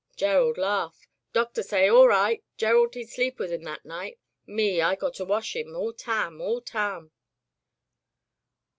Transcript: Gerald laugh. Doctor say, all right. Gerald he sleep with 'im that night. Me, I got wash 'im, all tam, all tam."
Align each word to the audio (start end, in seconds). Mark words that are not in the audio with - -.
Gerald 0.15 0.57
laugh. 0.57 1.07
Doctor 1.31 1.61
say, 1.61 1.87
all 1.87 2.07
right. 2.07 2.43
Gerald 2.57 2.95
he 2.95 3.05
sleep 3.05 3.37
with 3.37 3.51
'im 3.53 3.61
that 3.65 3.85
night. 3.85 4.17
Me, 4.47 4.81
I 4.81 4.95
got 4.95 5.19
wash 5.21 5.55
'im, 5.55 5.75
all 5.75 5.93
tam, 5.93 6.41
all 6.41 6.59
tam." 6.59 7.11